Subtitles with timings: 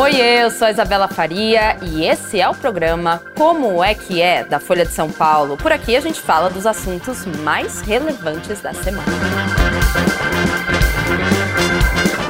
[0.00, 4.44] Oi, eu sou a Isabela Faria e esse é o programa Como é que é
[4.44, 5.56] da Folha de São Paulo.
[5.56, 9.02] Por aqui a gente fala dos assuntos mais relevantes da semana.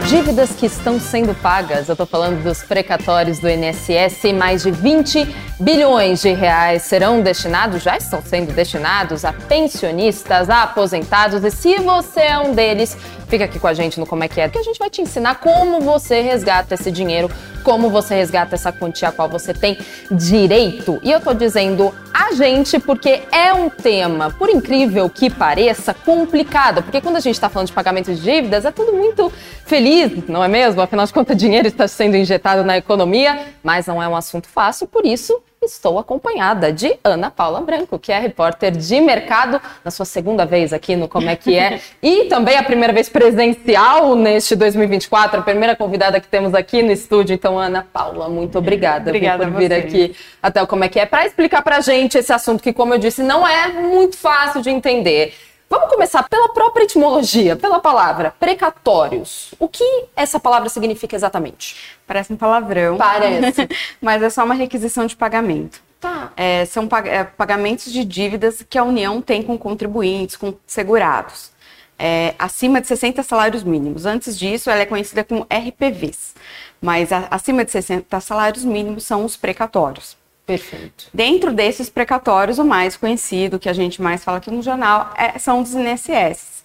[0.08, 5.36] Dívidas que estão sendo pagas, eu estou falando dos precatórios do INSS, mais de 20
[5.60, 11.76] bilhões de reais serão destinados, já estão sendo destinados a pensionistas, a aposentados, e se
[11.80, 12.96] você é um deles,
[13.28, 15.02] fica aqui com a gente no Como é que é, que a gente vai te
[15.02, 17.30] ensinar como você resgata esse dinheiro,
[17.68, 19.76] como você resgata essa quantia a qual você tem
[20.10, 20.98] direito.
[21.02, 26.82] E eu tô dizendo a gente porque é um tema, por incrível que pareça, complicado,
[26.82, 29.30] porque quando a gente está falando de pagamento de dívidas, é tudo muito
[29.66, 30.80] feliz, não é mesmo?
[30.80, 34.86] Afinal de contas, dinheiro está sendo injetado na economia, mas não é um assunto fácil,
[34.86, 40.04] por isso estou acompanhada de Ana Paula Branco, que é repórter de mercado, na sua
[40.04, 44.56] segunda vez aqui no Como é que é, e também a primeira vez presencial neste
[44.56, 47.34] 2024, a primeira convidada que temos aqui no estúdio.
[47.34, 51.06] Então, Ana Paula, muito obrigada, obrigada por vir aqui até o Como é que é,
[51.06, 54.62] para explicar para a gente esse assunto que, como eu disse, não é muito fácil
[54.62, 55.34] de entender.
[55.70, 59.52] Vamos começar pela própria etimologia, pela palavra precatórios.
[59.58, 61.76] O que essa palavra significa exatamente?
[62.06, 62.96] Parece um palavrão.
[62.96, 63.68] Parece.
[64.00, 65.82] mas é só uma requisição de pagamento.
[66.00, 66.32] Tá.
[66.36, 71.50] É, são pag é, pagamentos de dívidas que a União tem com contribuintes, com segurados.
[71.98, 74.06] É, acima de 60 salários mínimos.
[74.06, 76.34] Antes disso, ela é conhecida como RPVs.
[76.80, 80.16] Mas a, acima de 60 salários mínimos são os precatórios.
[80.48, 81.08] Perfeito.
[81.12, 85.38] Dentro desses precatórios, o mais conhecido, que a gente mais fala aqui no jornal, é,
[85.38, 86.62] são os INSS,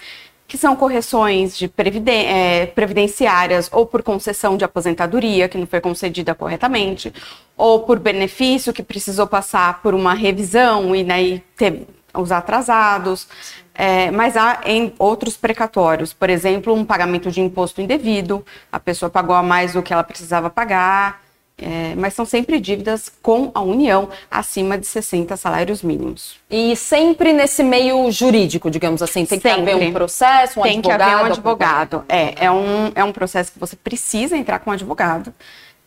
[0.48, 1.70] que são correções de
[2.08, 7.14] é, previdenciárias ou por concessão de aposentadoria, que não foi concedida corretamente,
[7.58, 13.28] ou por benefício que precisou passar por uma revisão e daí ter os atrasados.
[13.76, 19.10] É, mas há em outros precatórios, por exemplo, um pagamento de imposto indevido, a pessoa
[19.10, 21.23] pagou a mais do que ela precisava pagar,
[21.58, 26.36] é, mas são sempre dívidas com a União acima de 60 salários mínimos.
[26.50, 29.64] E sempre nesse meio jurídico, digamos assim, tem sempre.
[29.64, 30.98] que haver um processo, um tem advogado.
[30.98, 32.06] que haver um advogado.
[32.10, 35.34] É, é um, é um processo que você precisa entrar com um advogado.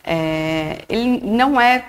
[0.03, 1.83] É, ele não é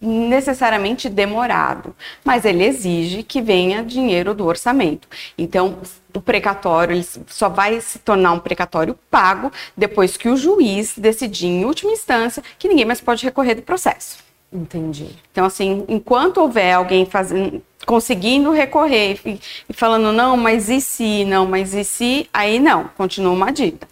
[0.00, 1.94] necessariamente demorado,
[2.24, 5.08] mas ele exige que venha dinheiro do orçamento.
[5.36, 5.78] Então,
[6.14, 11.46] o precatório ele só vai se tornar um precatório pago depois que o juiz decidir
[11.46, 14.18] em última instância que ninguém mais pode recorrer do processo.
[14.52, 15.08] Entendi.
[15.32, 21.24] Então, assim, enquanto houver alguém fazendo, conseguindo recorrer e, e falando, não, mas e se,
[21.24, 23.88] não, mas e se, aí não, continua uma dívida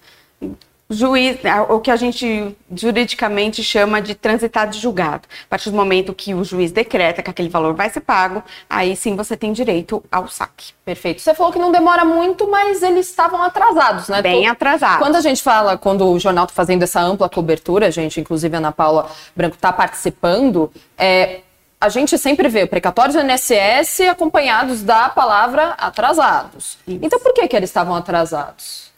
[0.93, 1.39] juiz,
[1.69, 5.27] o que a gente juridicamente chama de transitar de julgado.
[5.45, 8.95] A partir do momento que o juiz decreta que aquele valor vai ser pago, aí
[8.95, 10.73] sim você tem direito ao saque.
[10.85, 11.21] Perfeito.
[11.21, 14.23] Você falou que não demora muito, mas eles estavam atrasados, né?
[14.23, 14.99] Bem atrasados.
[14.99, 18.59] Quando a gente fala, quando o jornal está fazendo essa ampla cobertura, gente, inclusive a
[18.59, 21.41] Ana Paula Branco está participando, é,
[21.81, 26.79] a gente sempre vê precatórios do INSS acompanhados da palavra atrasados.
[26.87, 27.01] Isso.
[27.03, 28.92] Então por que, que eles estavam atrasados?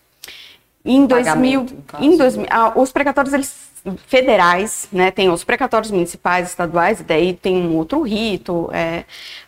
[0.85, 1.67] Em 2000,
[1.99, 3.73] em 2000 ah, os precatórios eles,
[4.07, 9.05] federais, né, tem os precatórios municipais, estaduais, e daí tem um outro rito, é,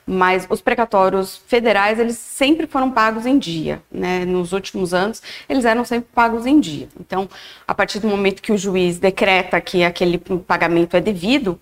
[0.07, 5.65] mas os precatórios federais, eles sempre foram pagos em dia, né, nos últimos anos, eles
[5.65, 6.89] eram sempre pagos em dia.
[7.01, 7.29] Então,
[7.67, 11.59] a partir do momento que o juiz decreta que aquele pagamento é devido,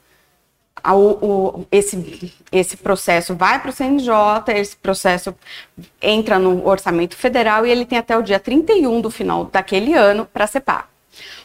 [0.93, 4.13] o, esse, esse processo vai para o CNJ,
[4.55, 5.35] esse processo
[6.01, 10.27] entra no orçamento federal e ele tem até o dia 31 do final daquele ano
[10.27, 10.89] para ser pago.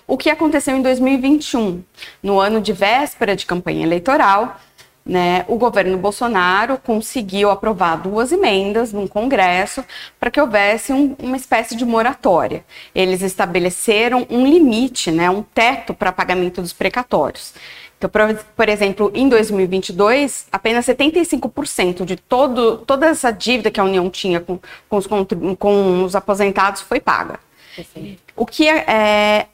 [0.08, 1.84] O que aconteceu em 2021?
[2.24, 4.60] No ano de véspera de campanha eleitoral,
[5.06, 9.84] né, o governo Bolsonaro conseguiu aprovar duas emendas no Congresso
[10.20, 12.64] para que houvesse um, uma espécie de moratória.
[12.94, 17.54] Eles estabeleceram um limite, né, um teto para pagamento dos precatórios.
[18.00, 18.10] Então,
[18.56, 24.40] por, exemplo, em 2022, apenas 75% de todo, toda essa dívida que a União tinha
[24.40, 25.06] com, com, os,
[25.60, 27.42] com os aposentados foi paga.
[28.38, 29.48] O que é, é,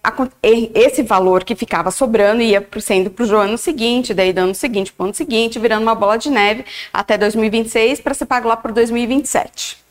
[0.44, 4.94] esse valor que ficava sobrando ia sendo para o ano seguinte, daí do ano seguinte
[4.94, 8.56] para o ano seguinte, virando uma bola de neve até 2026 para ser pago lá
[8.56, 9.85] por 2027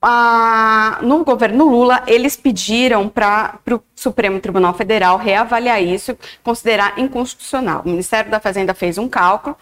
[0.00, 7.82] a, no governo Lula, eles pediram para o Supremo Tribunal Federal reavaliar isso, considerar inconstitucional.
[7.84, 9.56] O Ministério da Fazenda fez um cálculo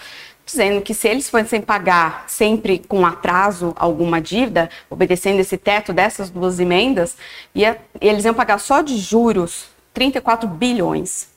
[0.46, 6.28] dizendo que se eles fossem pagar sempre com atraso alguma dívida, obedecendo esse teto dessas
[6.28, 7.16] duas emendas,
[7.54, 11.28] ia, eles iam pagar só de juros 34 bilhões.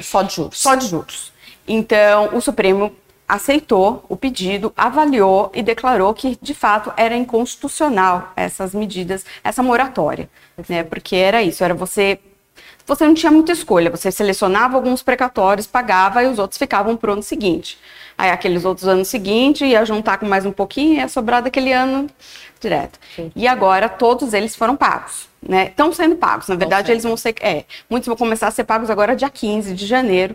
[0.00, 0.58] Só de juros.
[0.58, 1.32] Só de juros.
[1.66, 2.92] Então, o Supremo
[3.28, 10.30] aceitou o pedido, avaliou e declarou que, de fato, era inconstitucional essas medidas, essa moratória,
[10.68, 10.82] né?
[10.82, 12.18] Porque era isso, era você
[12.86, 13.90] você não tinha muita escolha.
[13.90, 17.78] Você selecionava alguns precatórios, pagava e os outros ficavam para o ano seguinte.
[18.16, 21.70] Aí aqueles outros anos seguintes ia juntar com mais um pouquinho e ia sobrar daquele
[21.70, 22.08] ano
[22.58, 22.98] direto.
[23.14, 23.30] Sim.
[23.36, 25.28] E agora todos eles foram pagos.
[25.46, 25.66] Né?
[25.66, 26.48] Estão sendo pagos.
[26.48, 27.34] Na verdade, eles vão ser.
[27.42, 30.34] É, muitos vão começar a ser pagos agora dia 15 de janeiro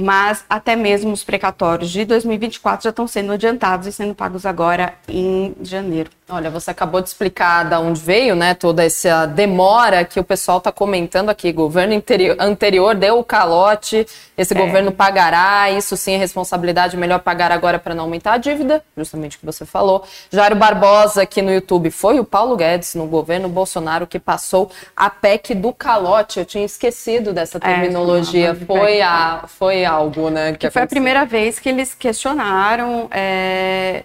[0.00, 4.94] mas até mesmo os precatórios de 2024 já estão sendo adiantados e sendo pagos agora
[5.08, 6.10] em janeiro.
[6.32, 10.58] Olha, você acabou de explicar de onde veio, né, toda essa demora que o pessoal
[10.58, 11.50] está comentando aqui.
[11.50, 12.00] Governo
[12.38, 14.06] anterior deu o calote,
[14.38, 14.56] esse é.
[14.56, 19.36] governo pagará, isso sim é responsabilidade, melhor pagar agora para não aumentar a dívida, justamente
[19.36, 20.04] o que você falou.
[20.30, 25.10] Jairo Barbosa aqui no YouTube, foi o Paulo Guedes no governo Bolsonaro que passou a
[25.10, 26.38] PEC do calote.
[26.38, 28.50] Eu tinha esquecido dessa é, terminologia.
[28.50, 30.52] É, foi, a, foi algo, né?
[30.52, 33.08] Que, que foi a primeira vez que eles questionaram.
[33.10, 34.04] É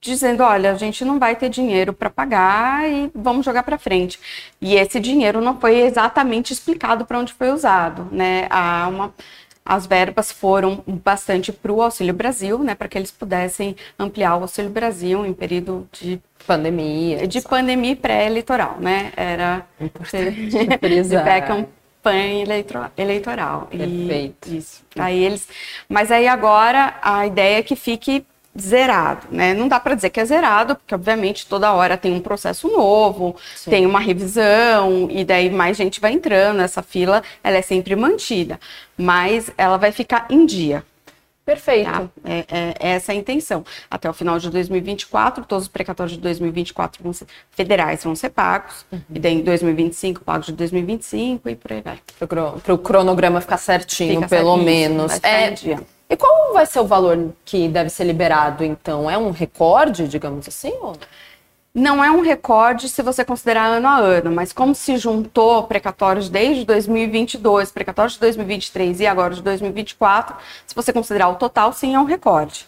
[0.00, 4.18] dizendo, olha, a gente não vai ter dinheiro para pagar e vamos jogar para frente.
[4.60, 8.46] E esse dinheiro não foi exatamente explicado para onde foi usado, né?
[8.50, 9.14] Há uma
[9.68, 14.42] as verbas foram bastante para o Auxílio Brasil, né, para que eles pudessem ampliar o
[14.42, 19.12] Auxílio Brasil em período de pandemia, de pandemia pré-eleitoral, né?
[19.16, 21.16] Era importante de
[22.06, 23.66] pré-campanha eleitoral.
[23.66, 24.48] Perfeito.
[24.48, 24.82] E, isso.
[24.96, 25.48] Aí eles,
[25.88, 28.24] mas aí agora a ideia é que fique
[28.58, 29.52] zerado, né?
[29.52, 33.36] Não dá para dizer que é zerado, porque obviamente toda hora tem um processo novo,
[33.54, 33.70] Sim.
[33.70, 38.58] tem uma revisão e daí mais gente vai entrando, essa fila ela é sempre mantida,
[38.96, 40.82] mas ela vai ficar em dia.
[41.46, 41.88] Perfeito.
[41.88, 42.08] Tá?
[42.24, 43.64] É, é, é, essa a intenção.
[43.88, 48.30] Até o final de 2024, todos os precatórios de 2024 vão ser, federais vão ser
[48.30, 49.00] pagos, uhum.
[49.14, 52.00] e daí em 2025, pagos de 2025 e por aí vai.
[52.18, 55.22] Para o cronograma ficar certinho, Fica pelo menos.
[55.22, 55.80] é, dia.
[56.10, 59.08] E qual vai ser o valor que deve ser liberado, então?
[59.08, 60.72] É um recorde, digamos assim?
[60.80, 60.96] Ou...
[61.78, 66.30] Não é um recorde se você considerar ano a ano, mas como se juntou precatórios
[66.30, 70.36] desde 2022, precatórios de 2023 e agora de 2024,
[70.66, 72.66] se você considerar o total, sim, é um recorde.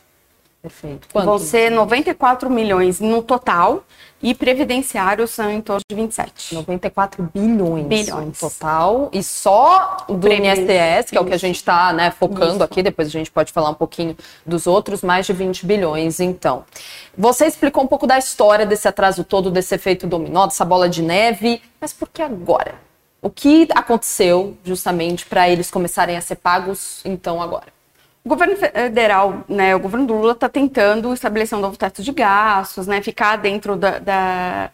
[0.60, 1.06] Perfeito.
[1.12, 1.25] Quanto?
[1.25, 3.84] Vão ser 94 milhões no total
[4.20, 6.55] e previdenciários são em torno de 27.
[6.56, 8.26] 94 bilhões, bilhões.
[8.26, 9.08] no total.
[9.12, 10.58] E só do Previs...
[10.58, 12.64] INSS, que é o que a gente está né, focando Isso.
[12.64, 16.64] aqui, depois a gente pode falar um pouquinho dos outros, mais de 20 bilhões, então.
[17.16, 21.02] Você explicou um pouco da história desse atraso todo, desse efeito dominó, dessa bola de
[21.02, 22.75] neve, mas por que agora?
[23.22, 27.78] O que aconteceu justamente para eles começarem a ser pagos, então, agora?
[28.29, 32.13] O governo federal, né, o governo do Lula está tentando estabelecer um novo teto de
[32.13, 34.71] gastos, né, ficar dentro da, da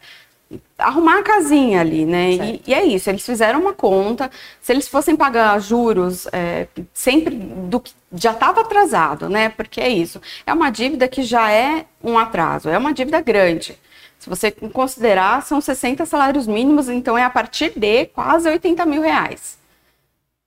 [0.76, 2.32] arrumar a casinha ali, né?
[2.32, 4.28] E, e, é isso, eles fizeram uma conta.
[4.60, 9.50] Se eles fossem pagar juros é, sempre do que já estava atrasado, né?
[9.50, 13.78] Porque é isso, é uma dívida que já é um atraso, é uma dívida grande.
[14.18, 19.00] Se você considerar, são 60 salários mínimos, então é a partir de quase 80 mil
[19.00, 19.56] reais,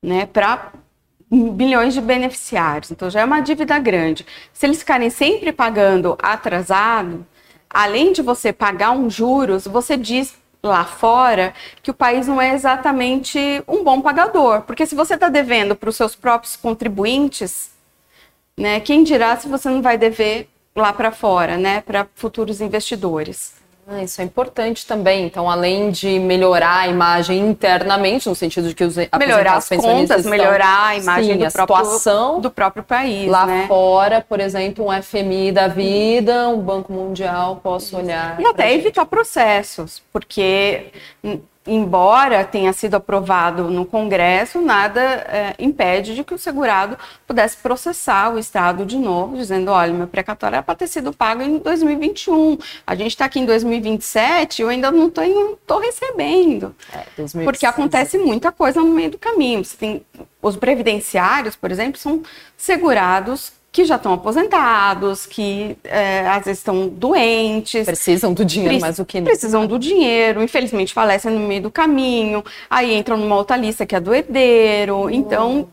[0.04, 0.26] né?
[0.26, 0.74] Para
[1.30, 4.26] bilhões de beneficiários, então já é uma dívida grande.
[4.54, 7.26] Se eles ficarem sempre pagando atrasado,
[7.70, 11.54] além de você pagar um juros, você diz lá fora
[11.84, 15.90] que o país não é exatamente um bom pagador, porque se você está devendo para
[15.90, 17.72] os seus próprios contribuintes,
[18.58, 23.57] né, quem dirá se você não vai dever lá para fora, né, para futuros investidores.
[23.90, 25.26] Ah, isso é importante também.
[25.26, 30.18] Então, além de melhorar a imagem internamente, no sentido de que os melhorar as contas,
[30.18, 33.30] estão, melhorar a imagem sim, do, a próprio, situação do próprio país.
[33.30, 33.66] Lá né?
[33.66, 38.38] fora, por exemplo, um FMI da vida, um Banco Mundial, posso olhar.
[38.42, 40.92] E até evitar processos, porque
[41.68, 48.34] embora tenha sido aprovado no Congresso, nada é, impede de que o segurado pudesse processar
[48.34, 52.58] o Estado de novo, dizendo: olha, meu precatório era para ter sido pago em 2021.
[52.86, 56.76] A gente está aqui em 2027 eu ainda não estou recebendo.
[56.94, 59.64] É, porque acontece muita coisa no meio do caminho.
[59.64, 60.06] Você tem,
[60.42, 62.22] os previdenciários, por exemplo, são
[62.56, 67.86] segurados que já estão aposentados, que é, às vezes estão doentes.
[67.86, 69.26] Precisam do dinheiro, mas o que não.
[69.26, 73.96] Precisam do dinheiro, infelizmente falecem no meio do caminho, aí entram numa outra lista que
[73.96, 75.04] é do herdeiro.
[75.04, 75.16] Nossa.
[75.16, 75.68] Então,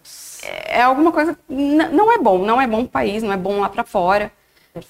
[0.67, 1.37] é alguma coisa.
[1.49, 4.31] Não é bom, não é bom o país, não é bom lá para fora.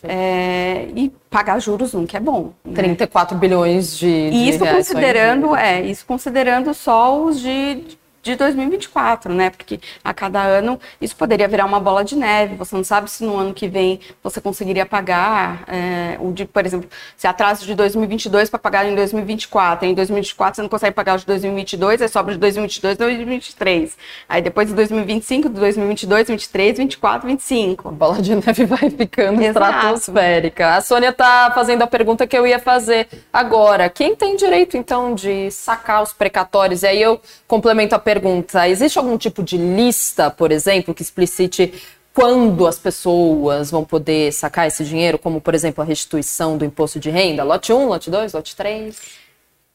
[0.03, 2.53] É, e pagar juros nunca é bom.
[2.65, 2.75] Né?
[2.75, 7.85] 34 bilhões de, de isso considerando, é, isso considerando só os de
[8.25, 9.51] de 2024, né?
[9.51, 12.57] Porque a cada ano isso poderia virar uma bola de neve.
[12.57, 16.65] Você não sabe se no ano que vem você conseguiria pagar é, o de, por
[16.65, 21.17] exemplo, se atraso de 2022 para pagar em 2024, em 2024 você não consegue pagar
[21.17, 23.97] o de 2022, aí sobra de 2022 e 2023.
[24.27, 27.89] Aí depois de 2025, de 2022, 23, 24, 25.
[27.89, 29.69] A bola de neve vai ficando Exato.
[29.69, 30.77] estratosférica.
[30.77, 33.91] A Sônia tá fazendo a pergunta que eu ia fazer agora.
[33.91, 36.83] Quem tem direito então de sacar os precatórios?
[36.83, 41.03] E aí eu complemento a pergunta pergunta: existe algum tipo de lista, por exemplo, que
[41.03, 41.75] explicite
[42.13, 47.01] quando as pessoas vão poder sacar esse dinheiro, como, por exemplo, a restituição do imposto
[47.01, 47.43] de renda?
[47.43, 49.01] Lote 1, lote 2, lote 3?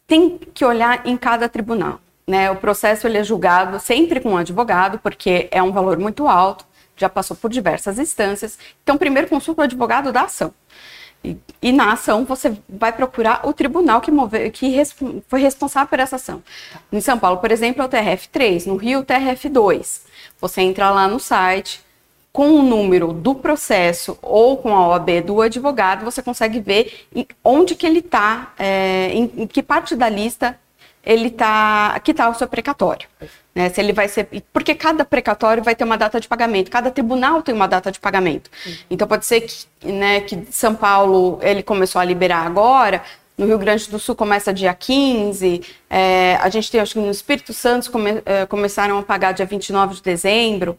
[0.07, 1.99] Tem que olhar em cada tribunal.
[2.25, 2.49] Né?
[2.49, 6.63] O processo ele é julgado sempre com um advogado, porque é um valor muito alto,
[6.95, 8.57] já passou por diversas instâncias.
[8.83, 10.53] Então, primeiro consulta o advogado da ação.
[11.61, 14.95] E, na ação você vai procurar o tribunal que, move, que res,
[15.27, 16.41] foi responsável por essa ação.
[16.91, 20.01] Em São Paulo, por exemplo, é o TRF3, no Rio, o TRF2.
[20.39, 21.81] Você entra lá no site,
[22.31, 27.07] com o número do processo ou com a OAB do advogado, você consegue ver
[27.43, 30.57] onde que ele está, é, em, em, que parte da lista
[31.03, 33.07] ele tá, que está o seu precatório.
[33.55, 33.69] Né?
[33.69, 37.41] Se ele vai ser, porque cada precatório vai ter uma data de pagamento, cada tribunal
[37.41, 38.49] tem uma data de pagamento.
[38.65, 38.73] Uhum.
[38.91, 43.03] Então pode ser que, né, que São Paulo ele começou a liberar agora,
[43.37, 47.09] no Rio Grande do Sul começa dia 15, é, a gente tem, acho que no
[47.09, 50.77] Espírito Santo come, é, começaram a pagar dia 29 de dezembro.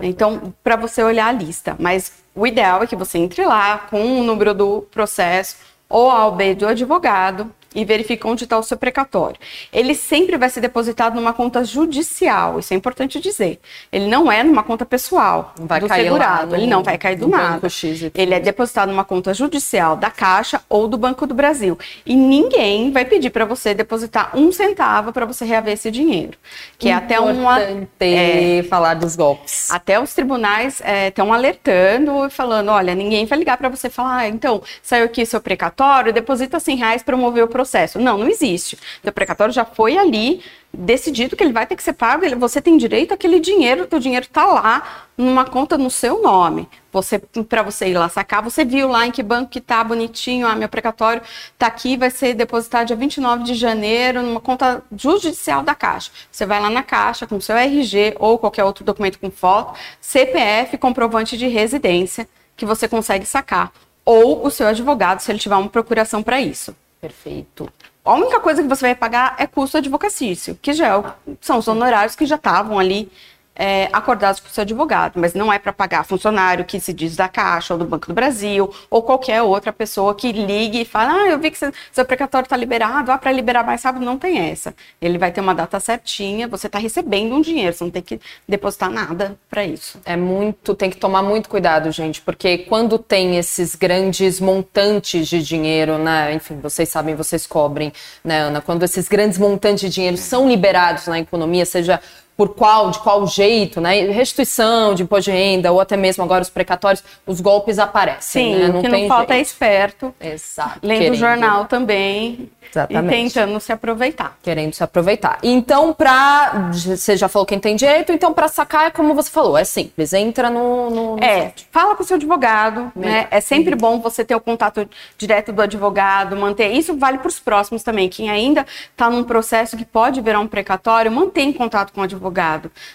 [0.00, 1.74] Então, para você olhar a lista.
[1.78, 5.56] Mas o ideal é que você entre lá com o número do processo
[5.88, 9.36] ou a OB do advogado e verifica onde está o seu precatório.
[9.72, 13.58] Ele sempre vai ser depositado numa conta judicial, isso é importante dizer.
[13.90, 16.98] Ele não é numa conta pessoal não vai do cair segurado, no, ele não vai
[16.98, 17.68] cair do nada.
[18.14, 21.78] Ele é depositado numa conta judicial da Caixa ou do Banco do Brasil.
[22.04, 26.36] E ninguém vai pedir para você depositar um centavo para você reaver esse dinheiro.
[26.78, 27.60] Que é até uma.
[28.00, 29.70] É, falar dos golpes.
[29.70, 34.16] Até os tribunais estão é, alertando e falando: olha, ninguém vai ligar para você falar,
[34.16, 37.98] ah, então, saiu aqui seu precatório, deposita 100 reais para mover o processo processo.
[37.98, 38.76] Não, não existe.
[39.04, 40.42] O precatório já foi ali
[40.74, 44.24] decidido que ele vai ter que ser pago, você tem direito àquele dinheiro, teu dinheiro
[44.24, 46.66] está lá numa conta no seu nome.
[46.90, 50.46] Você para você ir lá sacar, você viu lá em que banco que tá bonitinho,
[50.46, 51.22] ah, meu precatório
[51.58, 56.10] tá aqui, vai ser depositado dia 29 de janeiro numa conta judicial da Caixa.
[56.30, 60.78] Você vai lá na Caixa com seu RG ou qualquer outro documento com foto, CPF,
[60.78, 62.26] comprovante de residência
[62.56, 63.72] que você consegue sacar
[64.04, 66.74] ou o seu advogado se ele tiver uma procuração para isso.
[67.02, 67.68] Perfeito.
[68.04, 71.66] A única coisa que você vai pagar é custo advocacício, que já é, são os
[71.66, 73.10] honorários que já estavam ali
[73.54, 77.28] é, acordados com seu advogado, mas não é para pagar funcionário que se diz da
[77.28, 81.28] Caixa ou do Banco do Brasil ou qualquer outra pessoa que ligue e fala: Ah,
[81.28, 84.74] eu vi que seu precatório está liberado, ah, para liberar mais rápido, não tem essa.
[85.00, 88.20] Ele vai ter uma data certinha, você está recebendo um dinheiro, você não tem que
[88.48, 90.00] depositar nada para isso.
[90.04, 95.42] É muito, tem que tomar muito cuidado, gente, porque quando tem esses grandes montantes de
[95.42, 96.32] dinheiro, né?
[96.34, 97.92] Enfim, vocês sabem, vocês cobrem,
[98.24, 98.60] né, Ana?
[98.60, 102.00] Quando esses grandes montantes de dinheiro são liberados na economia, seja
[102.36, 104.00] por qual, de qual jeito, né?
[104.10, 108.54] Restituição de imposto de renda ou até mesmo agora os precatórios, os golpes aparecem.
[108.54, 108.68] Sim, né?
[108.68, 109.38] não o que não falta é jeito.
[109.38, 110.14] é esperto.
[110.20, 110.80] Exato.
[110.82, 112.50] Lendo o jornal também.
[112.70, 113.06] Exatamente.
[113.06, 114.38] E tentando se aproveitar.
[114.42, 115.38] Querendo se aproveitar.
[115.42, 119.58] Então, para você já falou quem tem direito, então para sacar é como você falou,
[119.58, 121.68] é simples, entra no, no, no É, site.
[121.70, 123.26] fala com o seu advogado, né?
[123.30, 126.72] É sempre bom você ter o contato direto do advogado, manter.
[126.72, 128.08] Isso vale para os próximos também.
[128.08, 132.21] Quem ainda está num processo que pode virar um precatório, mantém contato com o advogado.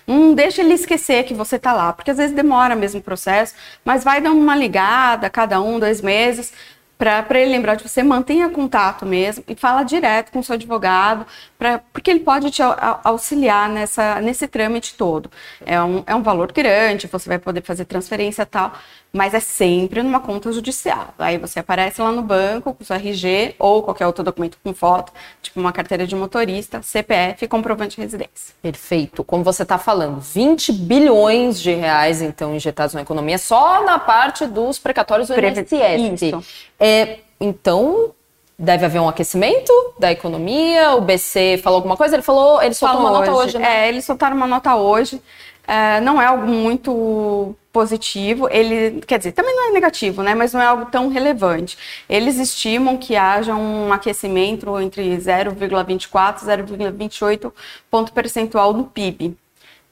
[0.06, 3.54] Não deixa ele esquecer que você está lá, porque às vezes demora mesmo o processo,
[3.84, 6.54] mas vai dando uma ligada cada um, dois meses
[6.98, 11.28] para ele lembrar de você, mantenha contato mesmo e fala direto com o seu advogado,
[11.58, 12.62] pra, porque ele pode te
[13.04, 15.30] auxiliar nessa, nesse trâmite todo.
[15.64, 18.74] É um, é um valor grande, você vai poder fazer transferência e tal,
[19.12, 21.14] mas é sempre numa conta judicial.
[21.18, 25.12] Aí você aparece lá no banco com seu RG ou qualquer outro documento com foto,
[25.42, 28.54] tipo uma carteira de motorista, CPF e comprovante de residência.
[28.62, 29.24] Perfeito.
[29.24, 34.46] Como você está falando, 20 bilhões de reais, então, injetados na economia só na parte
[34.46, 35.62] dos precatórios do Preve...
[35.62, 36.22] INSS.
[36.22, 36.44] Isso.
[36.80, 38.12] É, então,
[38.58, 40.96] deve haver um aquecimento da economia?
[40.96, 42.16] O BC falou alguma coisa?
[42.16, 43.86] Ele falou, ele soltou falou uma nota hoje, né?
[43.86, 45.22] É, eles soltaram uma nota hoje.
[45.68, 50.54] É, não é algo muito positivo, ele, quer dizer, também não é negativo, né, mas
[50.54, 51.78] não é algo tão relevante.
[52.10, 57.54] Eles estimam que haja um aquecimento entre 0,24 e 0,28
[57.92, 59.38] ponto percentual do PIB.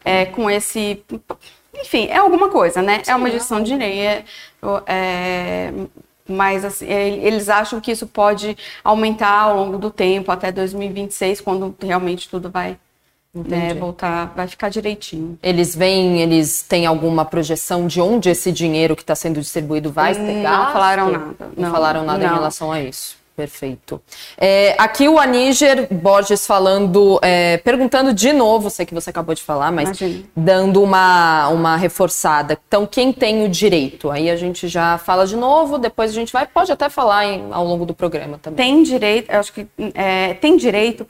[0.03, 1.03] É, com esse,
[1.75, 3.03] enfim, é alguma coisa, né?
[3.03, 4.24] Sim, é uma gestão de dinheiro,
[4.88, 5.72] é,
[6.27, 11.75] mas assim, eles acham que isso pode aumentar ao longo do tempo, até 2026, quando
[11.82, 12.77] realmente tudo vai
[13.36, 15.38] né, voltar, vai ficar direitinho.
[15.44, 20.13] Eles vêm, eles têm alguma projeção de onde esse dinheiro que está sendo distribuído vai
[20.13, 21.36] ser hum, Não falaram nada.
[21.39, 22.32] Não, não falaram nada não.
[22.32, 23.18] em relação a isso.
[23.36, 24.01] Perfeito.
[24.38, 29.44] É, aqui o Aníger Borges falando, é, perguntando de novo, sei que você acabou de
[29.44, 30.24] falar, mas Imagina.
[30.34, 32.58] dando uma, uma reforçada.
[32.65, 34.10] Então, quem tem o direito?
[34.10, 37.48] Aí a gente já fala de novo, depois a gente vai, pode até falar em,
[37.51, 38.65] ao longo do programa também.
[38.65, 41.06] Tem direito, eu acho que é, tem direito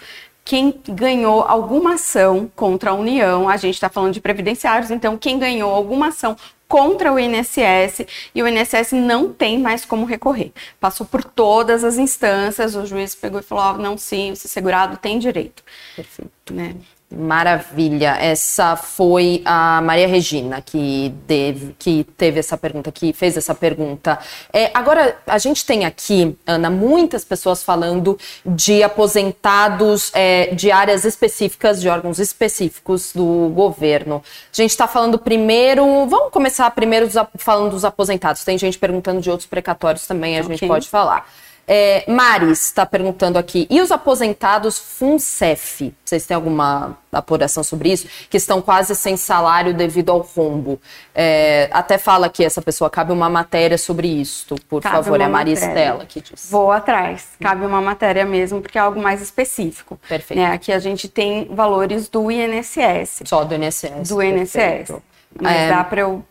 [0.45, 5.39] quem ganhou alguma ação contra a União, a gente está falando de previdenciários, então quem
[5.39, 6.37] ganhou alguma ação
[6.67, 10.51] contra o INSS e o INSS não tem mais como recorrer.
[10.79, 14.97] Passou por todas as instâncias, o juiz pegou e falou: oh, não, sim, o segurado
[14.97, 15.63] tem direito.
[15.95, 16.53] Perfeito.
[16.53, 16.75] Né?
[17.11, 18.17] Maravilha.
[18.19, 24.17] Essa foi a Maria Regina que, deve, que teve essa pergunta, que fez essa pergunta.
[24.51, 31.05] É, agora, a gente tem aqui, Ana, muitas pessoas falando de aposentados é, de áreas
[31.05, 34.23] específicas, de órgãos específicos do governo.
[34.51, 35.85] A gente está falando primeiro.
[36.07, 37.07] Vamos começar primeiro
[37.37, 38.43] falando dos aposentados.
[38.43, 40.57] Tem gente perguntando de outros precatórios também, a okay.
[40.57, 41.29] gente pode falar.
[41.67, 45.93] É, Maris está perguntando aqui, e os aposentados FUNCEF?
[46.03, 48.07] Vocês têm alguma apuração sobre isso?
[48.29, 50.79] Que estão quase sem salário devido ao rombo.
[51.13, 55.23] É, até fala que essa pessoa, cabe uma matéria sobre isso, por cabe favor, é
[55.23, 56.49] a Maristela que diz.
[56.51, 59.99] Vou atrás, cabe uma matéria mesmo, porque é algo mais específico.
[60.07, 60.39] Perfeito.
[60.39, 60.51] Né?
[60.51, 63.23] Aqui a gente tem valores do INSS.
[63.25, 64.09] Só do INSS.
[64.09, 64.93] Do INSS.
[65.41, 65.69] Mas é...
[65.69, 66.23] dá para eu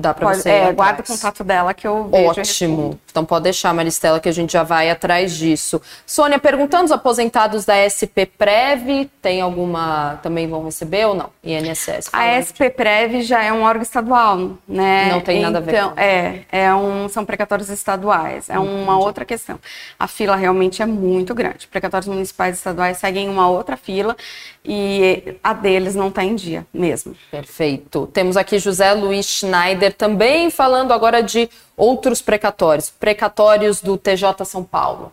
[0.00, 0.48] Dá para você.
[0.50, 2.40] É, guarda o contato dela que eu vejo.
[2.40, 3.00] Ótimo.
[3.10, 5.80] Então pode deixar, Maristela, que a gente já vai atrás disso.
[6.06, 10.18] Sônia, perguntando os aposentados da SP Prev, tem alguma.
[10.22, 11.30] também vão receber ou não?
[11.42, 12.08] INSS.
[12.12, 15.10] A SP Prev já é um órgão estadual, né?
[15.10, 15.72] Não tem nada a ver.
[15.72, 18.48] Então, é, é um, são precatórios estaduais.
[18.48, 19.04] É uma Entendi.
[19.04, 19.58] outra questão.
[19.98, 21.66] A fila realmente é muito grande.
[21.66, 24.16] Precatórios municipais e estaduais seguem uma outra fila
[24.64, 27.16] e a deles não está em dia mesmo.
[27.30, 28.06] Perfeito.
[28.12, 34.64] Temos aqui José Luiz Schneider também falando agora de outros precatórios, precatórios do TJ São
[34.64, 35.12] Paulo,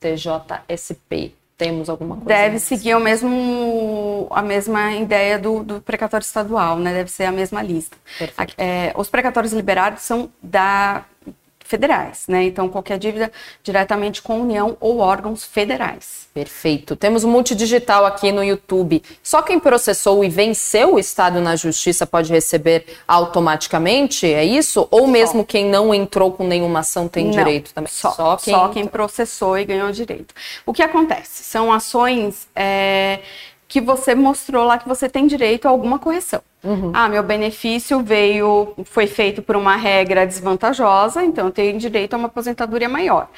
[0.00, 1.34] TJSP.
[1.56, 2.28] Temos alguma coisa?
[2.28, 6.92] Deve seguir o mesmo, a mesma ideia do, do precatório estadual, né?
[6.92, 7.96] Deve ser a mesma lista.
[8.58, 11.04] É, os precatórios liberados são da
[11.72, 12.44] federais, né?
[12.44, 16.28] Então, qualquer dívida diretamente com a União ou órgãos federais.
[16.34, 16.94] Perfeito.
[16.94, 19.02] Temos um multidigital aqui no YouTube.
[19.22, 24.26] Só quem processou e venceu o Estado na Justiça pode receber automaticamente?
[24.26, 24.86] É isso?
[24.90, 25.46] Ou mesmo só.
[25.46, 27.90] quem não entrou com nenhuma ação tem não, direito também?
[27.90, 28.52] Só, só, quem...
[28.52, 30.34] só quem processou e ganhou direito.
[30.66, 31.42] O que acontece?
[31.42, 32.46] São ações.
[32.54, 33.20] É
[33.72, 36.42] que você mostrou lá que você tem direito a alguma correção.
[36.62, 36.90] Uhum.
[36.92, 42.18] Ah, meu benefício veio, foi feito por uma regra desvantajosa, então eu tenho direito a
[42.18, 43.30] uma aposentadoria maior.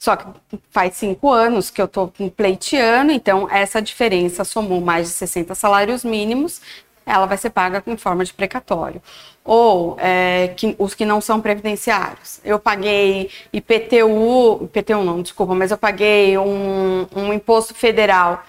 [0.00, 0.26] Só que
[0.68, 6.04] faz cinco anos que eu estou pleiteando, então essa diferença somou mais de 60 salários
[6.04, 6.60] mínimos,
[7.06, 9.00] ela vai ser paga em forma de precatório.
[9.44, 12.40] Ou é, que, os que não são previdenciários.
[12.44, 18.42] Eu paguei IPTU, IPTU não, desculpa, mas eu paguei um, um imposto federal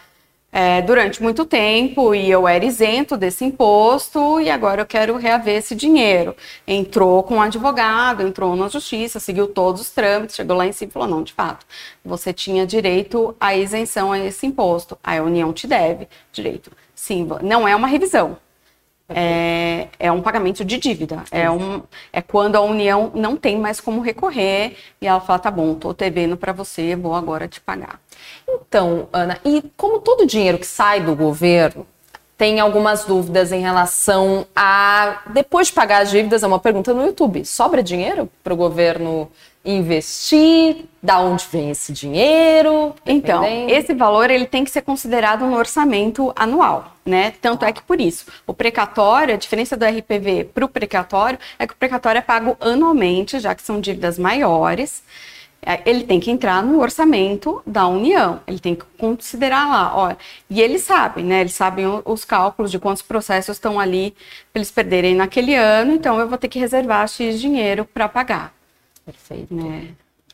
[0.53, 5.55] é, durante muito tempo e eu era isento desse imposto e agora eu quero reaver
[5.57, 6.35] esse dinheiro.
[6.67, 10.89] Entrou com um advogado, entrou na justiça, seguiu todos os trâmites, chegou lá em cima
[10.89, 11.65] e falou: não, de fato,
[12.05, 14.95] você tinha direito à isenção a esse imposto.
[15.03, 16.71] A União te deve direito.
[16.93, 18.37] Sim, não é uma revisão.
[19.09, 21.23] É, é, um pagamento de dívida.
[21.31, 25.51] É, um, é quando a União não tem mais como recorrer e ela fala: tá
[25.51, 27.99] bom, tô devendo para você, vou agora te pagar.
[28.47, 31.85] Então, Ana, e como todo dinheiro que sai do governo,
[32.37, 37.05] tem algumas dúvidas em relação a depois de pagar as dívidas, é uma pergunta no
[37.05, 37.45] YouTube.
[37.45, 39.31] Sobra dinheiro para o governo
[39.63, 40.85] investir?
[41.01, 42.95] Da onde vem esse dinheiro?
[43.05, 47.33] Então, esse valor ele tem que ser considerado no orçamento anual, né?
[47.41, 51.67] Tanto é que por isso, o precatório, a diferença do RPV para o precatório é
[51.67, 55.03] que o precatório é pago anualmente, já que são dívidas maiores.
[55.65, 60.15] É, ele tem que entrar no orçamento da União, ele tem que considerar lá, ó,
[60.49, 61.41] e eles sabem, né?
[61.41, 64.11] Eles sabem os cálculos de quantos processos estão ali
[64.51, 68.53] para eles perderem naquele ano, então eu vou ter que reservar X dinheiro para pagar.
[69.05, 69.53] Perfeito.
[69.53, 69.89] Né?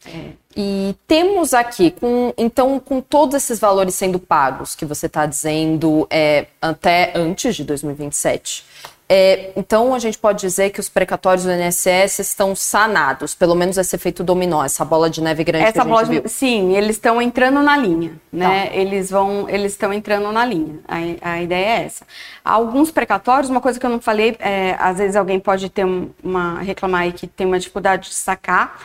[0.06, 0.32] É.
[0.56, 6.08] E temos aqui, com, então, com todos esses valores sendo pagos, que você está dizendo
[6.10, 8.65] é, até antes de 2027,
[9.12, 13.76] é, então, a gente pode dizer que os precatórios do INSS estão sanados, pelo menos
[13.76, 16.24] esse efeito dominó, essa bola de neve grande essa que a gente viu.
[16.28, 18.67] Sim, eles estão entrando na linha, né?
[18.67, 18.76] Tá.
[18.76, 20.76] Eles vão, eles estão entrando na linha.
[20.88, 22.06] A, a, ideia é essa.
[22.45, 25.88] Alguns precatórios, uma coisa que eu não falei, é, às vezes alguém pode ter
[26.24, 28.80] uma reclamar aí que tem uma dificuldade de sacar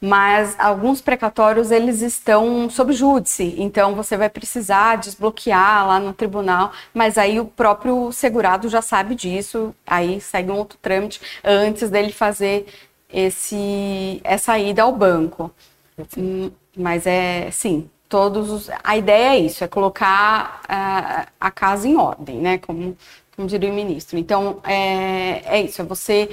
[0.00, 6.72] mas alguns precatórios eles estão sob júdice, então você vai precisar desbloquear lá no tribunal,
[6.94, 12.12] mas aí o próprio segurado já sabe disso, aí segue um outro trâmite antes dele
[12.12, 12.66] fazer
[13.12, 15.50] esse essa ida ao banco.
[16.16, 21.86] Hum, mas é sim, todos os, a ideia é isso, é colocar uh, a casa
[21.86, 22.96] em ordem, né, como
[23.40, 24.18] como diria o ministro.
[24.18, 26.28] Então, é, é isso, é você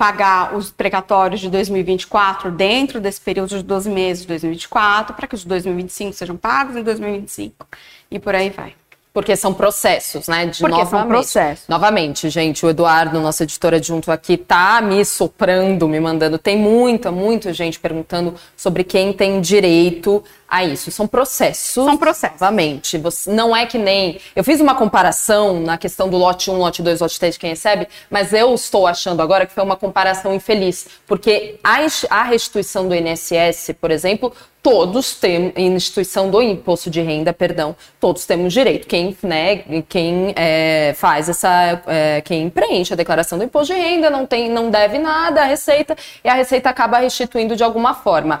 [0.00, 5.34] pagar os precatórios de 2024 dentro desse período de 12 meses de 2024, para que
[5.34, 7.68] os de 2025 sejam pagos em 2025
[8.10, 8.72] e por aí vai.
[9.12, 10.46] Porque são processos, né?
[10.46, 11.64] De Porque novamente, são processos.
[11.68, 16.38] Novamente, gente, o Eduardo, nosso editor adjunto aqui, tá me soprando, me mandando.
[16.38, 20.92] Tem muita, muita gente perguntando sobre quem tem direito a isso.
[20.92, 21.84] São processos.
[21.84, 22.40] São processos.
[22.40, 22.98] Novamente.
[22.98, 24.20] Você, não é que nem.
[24.34, 27.50] Eu fiz uma comparação na questão do lote 1, lote 2, lote 3 de quem
[27.50, 30.86] recebe, mas eu estou achando agora que foi uma comparação infeliz.
[31.06, 31.78] Porque a,
[32.10, 38.26] a restituição do INSS, por exemplo, todos temos, instituição do imposto de renda, perdão, todos
[38.26, 38.86] temos direito.
[38.86, 44.10] Quem, né, quem é, faz essa, é, quem preenche a declaração do imposto de renda
[44.10, 48.40] não tem, não deve nada à Receita e a Receita acaba restituindo de alguma forma.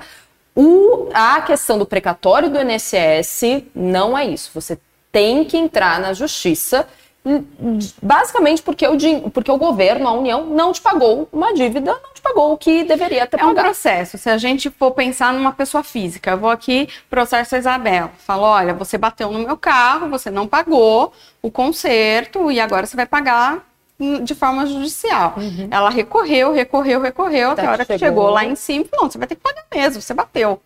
[0.54, 4.50] O, a questão do precatório do INSS não é isso.
[4.54, 4.78] Você
[5.12, 6.86] tem que entrar na justiça
[8.02, 12.22] basicamente porque o, porque o governo, a União, não te pagou uma dívida, não te
[12.22, 13.58] pagou o que deveria ter é pagado.
[13.58, 14.16] É um processo.
[14.16, 18.44] Se a gente for pensar numa pessoa física, eu vou aqui, processo a Isabel, falo,
[18.44, 23.06] olha, você bateu no meu carro, você não pagou o conserto e agora você vai
[23.06, 23.66] pagar
[24.22, 25.34] de forma judicial.
[25.36, 25.68] Uhum.
[25.70, 28.30] Ela recorreu, recorreu, recorreu, até a hora que chegou.
[28.30, 30.60] lá em cima, falou, você vai ter que pagar mesmo, você bateu.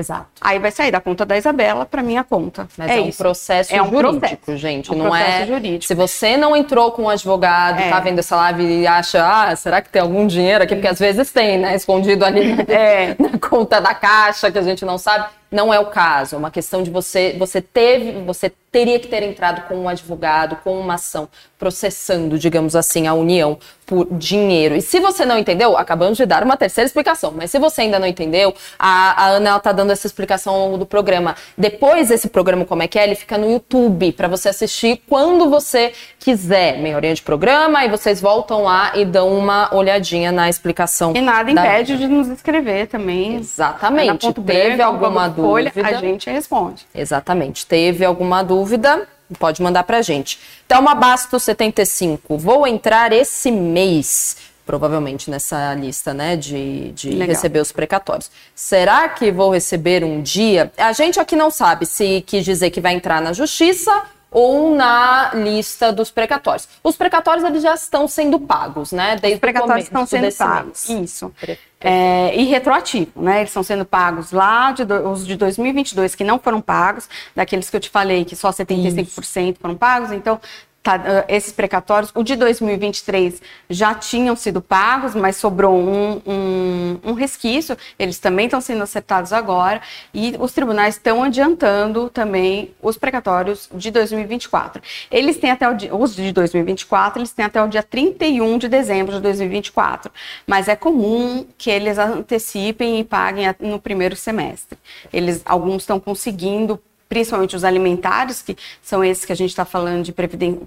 [0.00, 0.26] Exato.
[0.40, 2.66] Aí vai sair da conta da Isabela para minha conta.
[2.76, 3.18] Mas é, é um isso.
[3.18, 4.56] processo é um jurídico, processo.
[4.56, 4.90] gente.
[4.90, 5.46] É um não é.
[5.46, 5.84] Jurídico.
[5.84, 7.90] Se você não entrou com um advogado, é.
[7.90, 10.74] tá vendo essa live e acha, ah, será que tem algum dinheiro aqui?
[10.74, 11.74] Porque às vezes tem, né?
[11.76, 13.14] Escondido ali é.
[13.20, 15.26] na conta da caixa que a gente não sabe.
[15.50, 16.36] Não é o caso.
[16.36, 20.56] É uma questão de você, você teve, você teria que ter entrado com um advogado,
[20.62, 24.76] com uma ação, processando, digamos assim, a União por dinheiro.
[24.76, 27.98] E se você não entendeu, acabamos de dar uma terceira explicação, mas se você ainda
[27.98, 31.34] não entendeu, a, a Ana está dando essa explicação ao longo do programa.
[31.58, 35.50] Depois esse programa, como é que é, ele fica no YouTube para você assistir quando
[35.50, 36.78] você quiser.
[36.78, 41.12] Meia horinha de programa, e vocês voltam lá e dão uma olhadinha na explicação.
[41.16, 43.34] E nada impede de nos escrever também.
[43.36, 44.32] Exatamente.
[44.44, 45.39] Teve alguma dúvida?
[45.40, 46.86] Folha, a gente responde.
[46.94, 47.66] Exatamente.
[47.66, 49.06] Teve alguma dúvida?
[49.38, 50.38] Pode mandar pra gente.
[50.66, 52.36] Thelma Basto 75.
[52.36, 58.30] Vou entrar esse mês, provavelmente nessa lista, né, de, de receber os precatórios.
[58.54, 60.72] Será que vou receber um dia?
[60.76, 63.90] A gente aqui não sabe se quis dizer que vai entrar na justiça
[64.30, 66.68] ou na lista dos precatórios.
[66.84, 69.16] Os precatórios eles já estão sendo pagos, né?
[69.16, 70.88] Desde Os precatórios estão sendo pagos.
[70.88, 71.10] Mês.
[71.10, 71.32] Isso.
[71.80, 73.38] É, e retroativo, né?
[73.38, 77.76] Eles estão sendo pagos lá, de os de 2022 que não foram pagos, daqueles que
[77.76, 79.54] eu te falei que só 75% Isso.
[79.60, 80.40] foram pagos, então
[80.82, 86.98] Tá, ah, esses precatórios, o de 2023 já tinham sido pagos, mas sobrou um, um,
[87.04, 89.82] um resquício, eles também estão sendo acertados agora,
[90.14, 94.80] e os tribunais estão adiantando também os precatórios de 2024.
[95.10, 98.66] Eles têm até o dia, os de 2024, eles têm até o dia 31 de
[98.66, 100.10] dezembro de 2024,
[100.46, 104.78] mas é comum que eles antecipem e paguem no primeiro semestre.
[105.12, 110.04] Eles, alguns estão conseguindo principalmente os alimentares, que são esses que a gente está falando
[110.04, 110.14] de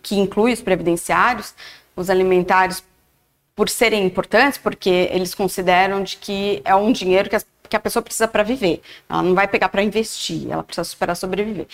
[0.03, 1.55] que inclui os previdenciários,
[1.95, 2.83] os alimentares
[3.55, 7.79] por serem importantes, porque eles consideram de que é um dinheiro que as que a
[7.79, 8.81] pessoa precisa para viver.
[9.09, 11.65] Ela não vai pegar para investir, ela precisa para sobreviver.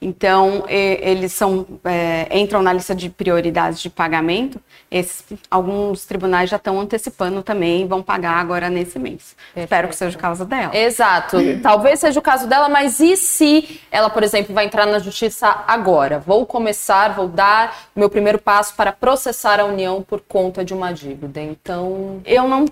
[0.00, 4.60] Então, e, eles são, é, entram na lista de prioridades de pagamento.
[4.88, 9.34] Esses, alguns tribunais já estão antecipando também e vão pagar agora nesse mês.
[9.52, 9.64] Perfeito.
[9.64, 10.76] Espero que seja o caso dela.
[10.76, 11.38] Exato.
[11.60, 15.64] Talvez seja o caso dela, mas e se ela, por exemplo, vai entrar na justiça
[15.66, 16.20] agora?
[16.20, 20.72] Vou começar, vou dar o meu primeiro passo para processar a União por conta de
[20.72, 21.40] uma dívida.
[21.40, 22.20] Então.
[22.24, 22.64] Eu não.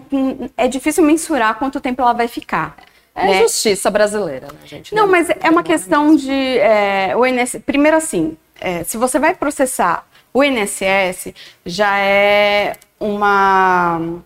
[0.57, 2.76] É difícil mensurar quanto tempo ela vai ficar.
[3.17, 3.41] É né?
[3.41, 4.95] justiça brasileira, né, gente?
[4.95, 6.31] Não, mas é uma questão de.
[6.59, 11.33] É, o INSS, primeiro, assim, é, se você vai processar o INSS,
[11.65, 14.23] já é uma.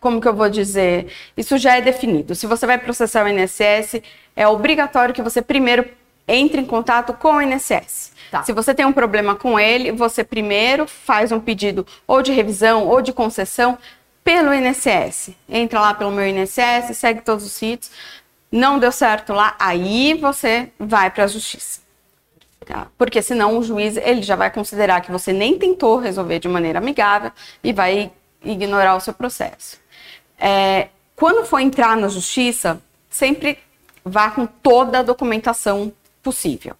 [0.00, 1.08] Como que eu vou dizer?
[1.36, 2.34] Isso já é definido.
[2.34, 4.00] Se você vai processar o INSS,
[4.34, 5.86] é obrigatório que você primeiro
[6.26, 8.12] entre em contato com o INSS.
[8.30, 8.42] Tá.
[8.42, 12.86] Se você tem um problema com ele, você primeiro faz um pedido ou de revisão
[12.86, 13.78] ou de concessão
[14.26, 15.30] pelo INSS.
[15.48, 17.92] Entra lá pelo meu INSS, segue todos os ritos.
[18.50, 21.80] Não deu certo lá, aí você vai para a justiça.
[22.66, 22.88] Tá?
[22.98, 26.80] Porque senão o juiz ele já vai considerar que você nem tentou resolver de maneira
[26.80, 27.30] amigável
[27.62, 28.10] e vai
[28.44, 29.78] ignorar o seu processo.
[30.36, 33.56] É, quando for entrar na justiça, sempre
[34.04, 36.74] vá com toda a documentação possível.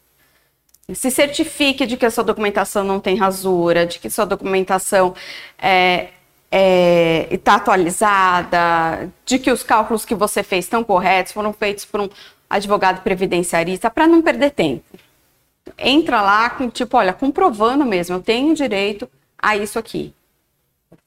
[0.92, 5.14] Se certifique de que a sua documentação não tem rasura, de que sua documentação
[5.56, 6.08] é,
[6.50, 12.00] é, está atualizada, de que os cálculos que você fez estão corretos, foram feitos por
[12.00, 12.08] um
[12.48, 14.84] advogado previdenciarista, para não perder tempo.
[15.78, 20.14] Entra lá com tipo, olha, comprovando mesmo, eu tenho direito a isso aqui.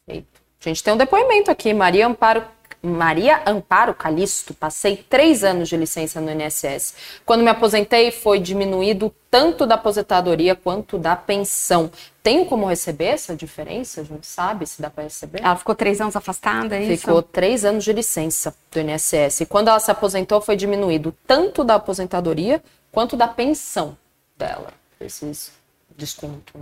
[0.05, 0.41] Perfeito.
[0.59, 2.43] gente tem um depoimento aqui, Maria Amparo
[2.81, 6.95] Maria Amparo Calisto, passei três anos de licença no INSS.
[7.25, 11.91] Quando me aposentei, foi diminuído tanto da aposentadoria quanto da pensão.
[12.23, 14.01] Tenho como receber essa diferença?
[14.01, 15.41] A gente sabe se dá para receber?
[15.41, 17.01] Ela ficou três anos afastada, é isso?
[17.01, 19.41] Ficou três anos de licença do INSS.
[19.41, 23.97] E quando ela se aposentou, foi diminuído tanto da aposentadoria quanto da pensão
[24.37, 24.73] dela.
[25.01, 25.58] Esses
[25.99, 26.53] desconto.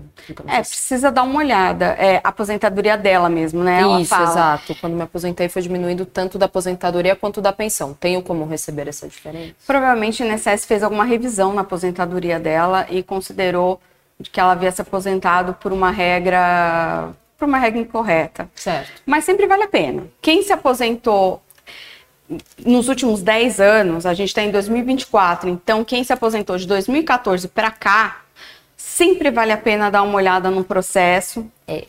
[0.48, 1.86] É, precisa dar uma olhada.
[1.98, 3.82] É a aposentadoria dela mesmo, né?
[3.82, 4.30] Ela Isso, fala.
[4.30, 4.76] exato.
[4.76, 7.94] Quando me aposentei foi diminuindo tanto da aposentadoria quanto da pensão.
[7.94, 9.54] Tenho como receber essa diferença?
[9.66, 13.80] Provavelmente o INSS fez alguma revisão na aposentadoria dela e considerou
[14.32, 18.50] que ela havia se aposentado por uma regra por uma regra incorreta.
[18.56, 19.04] Certo.
[19.06, 20.08] Mas sempre vale a pena.
[20.20, 21.40] Quem se aposentou
[22.66, 27.48] nos últimos 10 anos, a gente está em 2024, então quem se aposentou de 2014
[27.48, 28.22] para cá,
[28.78, 31.46] sempre vale a pena dar uma olhada no processo.
[31.68, 31.86] É.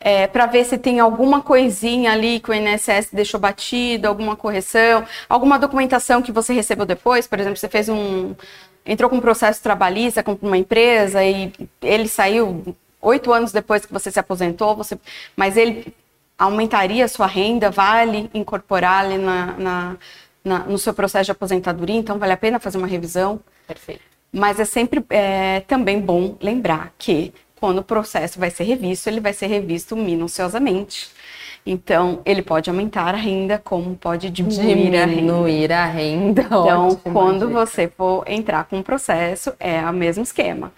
[0.00, 5.06] É, para ver se tem alguma coisinha ali que o INSS deixou batido, alguma correção,
[5.28, 7.26] alguma documentação que você recebeu depois.
[7.26, 8.34] Por exemplo, você fez um.
[8.84, 13.92] entrou com um processo trabalhista com uma empresa e ele saiu oito anos depois que
[13.92, 14.98] você se aposentou, você,
[15.36, 15.94] mas ele
[16.38, 19.96] aumentaria a sua renda, vale incorporar ali na, na,
[20.44, 23.40] na, no seu processo de aposentadoria, então vale a pena fazer uma revisão.
[23.66, 24.13] Perfeito.
[24.34, 29.20] Mas é sempre é, também bom lembrar que quando o processo vai ser revisto, ele
[29.20, 31.08] vai ser revisto minuciosamente.
[31.64, 36.42] Então, ele pode aumentar a renda, como pode diminuir, diminuir a renda.
[36.42, 36.42] A renda.
[36.42, 40.72] Então, Ótimo, quando você for entrar com o processo, é o mesmo esquema.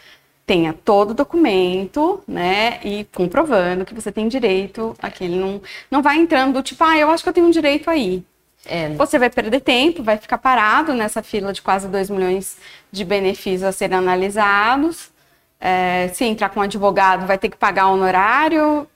[0.46, 5.34] Tenha todo o documento, né, e comprovando que você tem direito àquele.
[5.34, 8.22] Não, não vai entrando tipo, ah, eu acho que eu tenho um direito aí.
[8.68, 8.88] É.
[8.90, 12.56] Você vai perder tempo, vai ficar parado nessa fila de quase 2 milhões
[12.90, 15.10] de benefícios a serem analisados.
[15.60, 18.86] É, se entrar com um advogado, vai ter que pagar honorário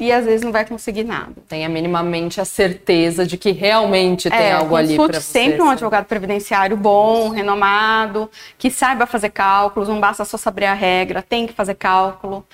[0.00, 1.34] e às vezes não vai conseguir nada.
[1.46, 5.20] Tenha minimamente a certeza de que realmente tem é, algo ali para você.
[5.20, 10.74] sempre um advogado previdenciário bom, renomado, que saiba fazer cálculos, não basta só saber a
[10.74, 12.46] regra, tem que fazer cálculo.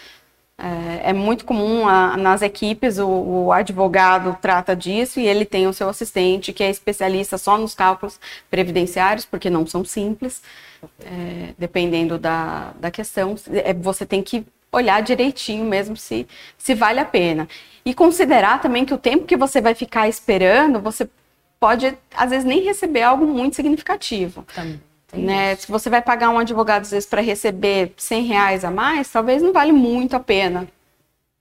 [0.58, 5.66] É, é muito comum a, nas equipes o, o, advogado trata disso e ele tem
[5.66, 8.18] o seu assistente que é especialista só nos cálculos
[8.50, 10.42] previdenciários, porque não são simples,
[11.04, 13.34] é, dependendo da, da questão.
[13.52, 17.46] É, você tem que olhar direitinho mesmo se, se vale a pena.
[17.84, 21.08] E considerar também que o tempo que você vai ficar esperando, você
[21.60, 24.44] pode, às vezes, nem receber algo muito significativo.
[24.54, 24.80] Também.
[25.16, 25.56] Né?
[25.56, 29.42] Se você vai pagar um advogado, às vezes, para receber 100 reais a mais, talvez
[29.42, 30.68] não vale muito a pena.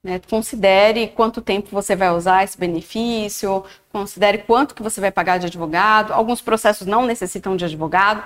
[0.04, 0.22] Né?
[0.30, 5.48] Considere quanto tempo você vai usar esse benefício, considere quanto que você vai pagar de
[5.48, 6.14] advogado.
[6.14, 8.24] Alguns processos não necessitam de advogado,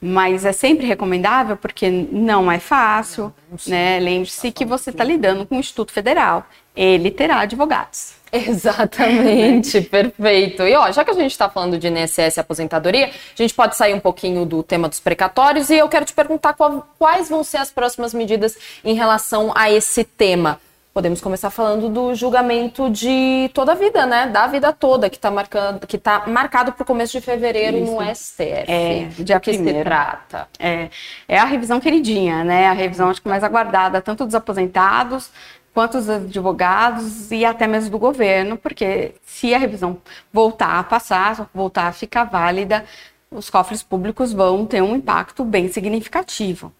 [0.00, 3.34] mas é sempre recomendável porque não é fácil.
[3.66, 3.98] Né?
[3.98, 6.46] Lembre-se que você está lidando com o Instituto Federal.
[6.76, 8.14] Ele terá advogados.
[8.36, 10.62] Exatamente, perfeito.
[10.62, 13.76] E ó, já que a gente está falando de INSS e aposentadoria, a gente pode
[13.76, 17.42] sair um pouquinho do tema dos precatórios e eu quero te perguntar qual, quais vão
[17.42, 20.60] ser as próximas medidas em relação a esse tema.
[20.96, 24.28] Podemos começar falando do julgamento de toda a vida, né?
[24.28, 27.92] Da vida toda, que está marcando, que tá marcado para o começo de fevereiro Isso.
[27.92, 28.64] no STF.
[28.66, 29.80] É, dia que primeiro.
[29.80, 30.48] se trata.
[30.58, 30.88] É,
[31.28, 32.68] é a revisão queridinha, né?
[32.68, 35.30] A revisão acho que mais aguardada, tanto dos aposentados
[35.76, 39.98] quanto os advogados e até mesmo do governo, porque se a revisão
[40.32, 42.82] voltar a passar, voltar a ficar válida,
[43.30, 46.72] os cofres públicos vão ter um impacto bem significativo.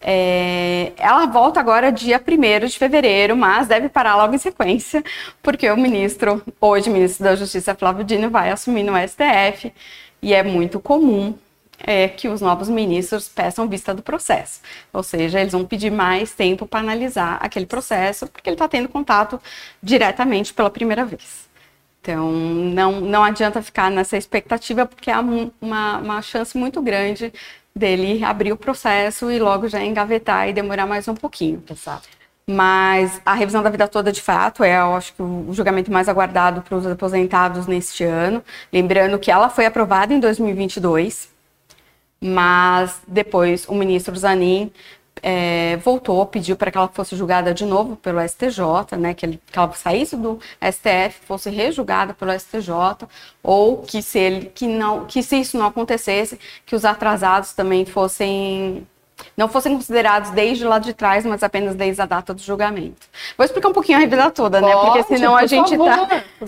[0.00, 5.04] É, ela volta agora dia 1 de fevereiro, mas deve parar logo em sequência,
[5.40, 9.72] porque o ministro, hoje ministro da Justiça, Flávio Dino, vai assumir no STF,
[10.20, 11.38] e é muito comum
[11.78, 14.60] é que os novos ministros peçam vista do processo.
[14.92, 18.88] Ou seja, eles vão pedir mais tempo para analisar aquele processo, porque ele está tendo
[18.88, 19.40] contato
[19.82, 21.48] diretamente pela primeira vez.
[22.00, 27.32] Então, não, não adianta ficar nessa expectativa, porque há uma, uma chance muito grande
[27.74, 31.62] dele abrir o processo e logo já engavetar e demorar mais um pouquinho.
[31.68, 32.08] Exato.
[32.46, 36.08] Mas a revisão da vida toda, de fato, é, eu acho que o julgamento mais
[36.08, 38.44] aguardado para os aposentados neste ano.
[38.70, 41.30] Lembrando que ela foi aprovada em 2022,
[42.26, 44.72] mas depois o ministro Zanin
[45.22, 49.40] é, voltou, pediu para que ela fosse julgada de novo pelo STJ, né, que, ele,
[49.52, 53.06] que ela saísse do STF, fosse rejulgada pelo STJ,
[53.42, 57.84] ou que se, ele, que, não, que se isso não acontecesse, que os atrasados também
[57.84, 58.86] fossem
[59.36, 63.06] não fossem considerados desde lá de trás, mas apenas desde a data do julgamento.
[63.38, 64.72] Vou explicar um pouquinho a revisão toda, né?
[64.72, 65.76] Porque senão a gente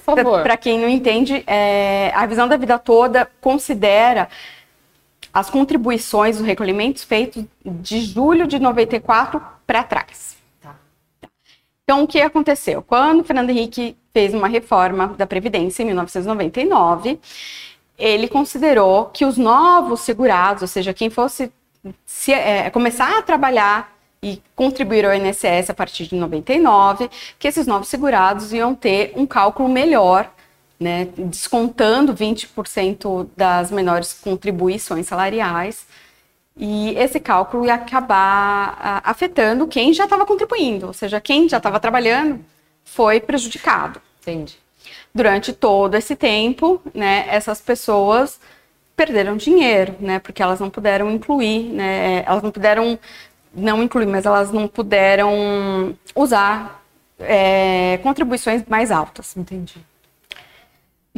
[0.01, 0.43] favor, tá.
[0.43, 4.29] Para quem não entende, é, a revisão da vida toda considera
[5.37, 10.35] as contribuições, os recolhimentos feitos de julho de 94 para trás.
[10.63, 10.75] Tá.
[11.85, 12.81] Então, o que aconteceu?
[12.81, 17.21] Quando o Fernando Henrique fez uma reforma da Previdência em 1999,
[17.99, 21.53] ele considerou que os novos segurados, ou seja, quem fosse
[22.07, 27.67] se, é, começar a trabalhar e contribuir ao INSS a partir de 99, que esses
[27.67, 30.31] novos segurados iam ter um cálculo melhor,
[30.79, 35.87] né, descontando 20% das menores contribuições salariais.
[36.57, 41.59] E esse cálculo ia acabar a, afetando quem já estava contribuindo, ou seja, quem já
[41.59, 42.41] estava trabalhando
[42.85, 44.01] foi prejudicado.
[44.23, 44.57] Entendi.
[45.15, 48.41] Durante todo esse tempo, né, essas pessoas
[48.97, 52.99] perderam dinheiro, né, porque elas não puderam incluir, né, elas não puderam
[53.55, 56.83] não incluir, mas elas não puderam usar
[57.19, 59.37] é, contribuições mais altas.
[59.37, 59.77] Entendi.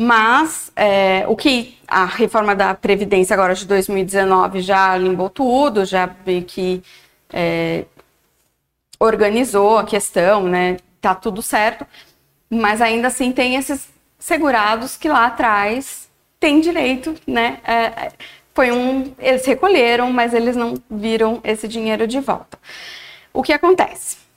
[0.00, 6.08] Mas é, o que a reforma da Previdência agora de 2019 já limpou tudo, já
[6.46, 6.80] que
[7.32, 7.84] é,
[9.00, 10.76] organizou a questão, né?
[11.00, 11.84] Tá tudo certo.
[12.48, 13.88] Mas ainda assim tem esses
[14.20, 16.08] segurados que lá atrás
[16.38, 17.58] têm direito, né?
[17.64, 18.12] É,
[18.54, 22.56] foi um, eles recolheram, mas eles não viram esse dinheiro de volta.
[23.34, 24.27] O que acontece?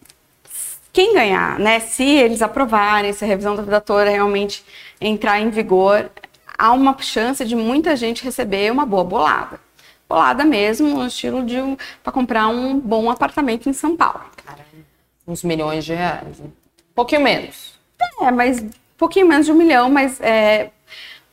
[0.94, 1.80] Quem ganhar, né?
[1.80, 4.64] Se eles aprovarem, se a revisão da vida toda realmente
[5.00, 6.10] entrar em vigor,
[6.58, 9.60] há uma chance de muita gente receber uma boa bolada.
[10.08, 14.22] Bolada mesmo, no estilo de um, para comprar um bom apartamento em São Paulo.
[14.46, 14.66] Caramba,
[15.26, 16.40] uns milhões de reais.
[16.40, 16.52] Um
[16.94, 17.80] pouquinho menos.
[18.22, 20.72] É, mas um pouquinho menos de um milhão, mas é,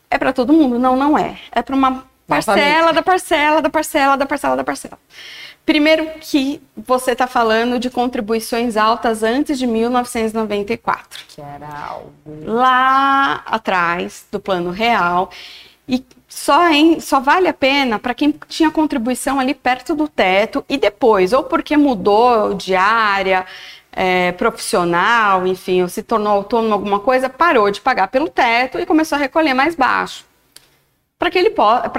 [0.09, 0.79] é para todo mundo?
[0.79, 1.39] Não, não é.
[1.51, 4.99] É para uma Parcela da parcela, da parcela, da parcela, da parcela.
[5.69, 11.21] Primeiro que você está falando de contribuições altas antes de 1994.
[11.29, 12.11] Que era algo...
[12.43, 15.31] Lá atrás do plano real.
[15.87, 20.65] E só, em, só vale a pena para quem tinha contribuição ali perto do teto
[20.71, 23.45] e depois, ou porque mudou de área,
[23.93, 28.87] é, profissional, enfim, ou se tornou autônomo alguma coisa, parou de pagar pelo teto e
[28.87, 30.28] começou a recolher mais baixo
[31.19, 31.91] para que ele possa,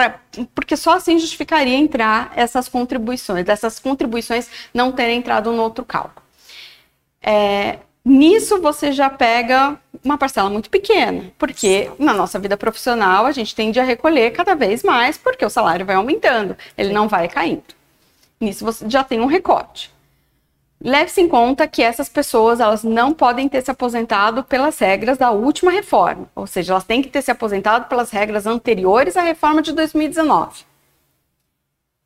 [0.56, 6.26] porque só assim justificaria entrar essas contribuições, dessas contribuições não terem entrado no outro cálculo.
[7.22, 13.32] É, nisso você já pega uma parcela muito pequena, porque na nossa vida profissional a
[13.34, 17.28] gente tende a recolher cada vez mais, porque o salário vai aumentando, ele não vai
[17.28, 17.64] caindo.
[18.40, 19.92] Nisso você já tem um recorte.
[20.82, 25.30] Leve-se em conta que essas pessoas elas não podem ter se aposentado pelas regras da
[25.30, 29.62] última reforma, ou seja, elas têm que ter se aposentado pelas regras anteriores à reforma
[29.62, 30.64] de 2019.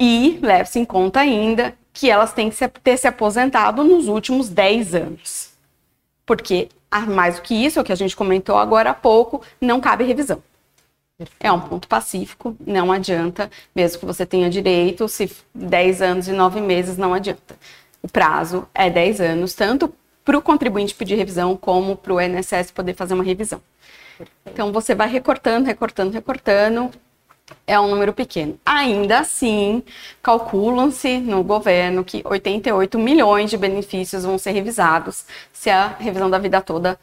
[0.01, 4.95] E leve-se em conta ainda que elas têm que ter se aposentado nos últimos 10
[4.95, 5.53] anos.
[6.25, 6.67] Porque,
[7.09, 10.41] mais do que isso, o que a gente comentou agora há pouco, não cabe revisão.
[11.39, 16.31] É um ponto pacífico, não adianta, mesmo que você tenha direito, se 10 anos e
[16.31, 17.55] 9 meses não adianta
[18.03, 19.91] o prazo é 10 anos, tanto
[20.23, 23.61] para o contribuinte pedir revisão como para o INSS poder fazer uma revisão.
[24.45, 26.91] Então você vai recortando, recortando, recortando,
[27.65, 28.59] é um número pequeno.
[28.65, 29.83] Ainda assim,
[30.21, 36.37] calculam-se no governo que 88 milhões de benefícios vão ser revisados se a revisão da
[36.37, 36.99] vida toda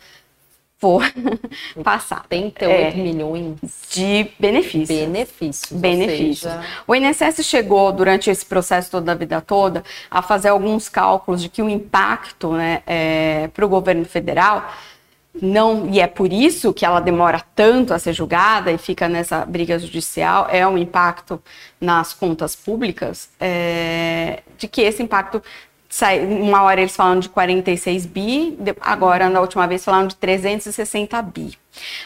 [0.80, 1.02] for
[1.84, 2.24] passar.
[2.30, 3.56] 78 é, milhões
[3.90, 4.88] de benefícios.
[4.88, 5.80] Benefícios.
[5.80, 6.52] Benefícios.
[6.52, 6.64] Seja...
[6.86, 11.48] O INSS chegou, durante esse processo todo da vida toda, a fazer alguns cálculos de
[11.48, 14.72] que o impacto né, é, para o governo federal
[15.40, 19.44] não e é por isso que ela demora tanto a ser julgada e fica nessa
[19.44, 21.40] briga judicial é um impacto
[21.80, 25.40] nas contas públicas é, de que esse impacto
[26.46, 31.58] uma hora eles falam de 46 bi, agora na última vez falaram de 360 bi.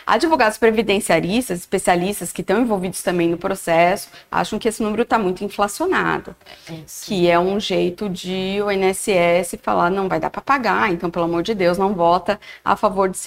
[0.06, 5.44] Advogados previdenciaristas, especialistas que estão envolvidos também no processo, acham que esse número está muito
[5.44, 6.34] inflacionado,
[6.68, 11.10] é, que é um jeito de o INSS falar não vai dar para pagar, então
[11.10, 13.18] pelo amor de Deus não vota a favor de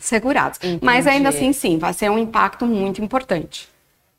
[0.00, 0.58] segurados.
[0.58, 0.84] Entendi.
[0.84, 3.71] Mas ainda assim, sim, vai ser um impacto muito importante.